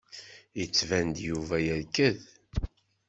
[0.59, 2.19] Yettban-d Yuba yerked.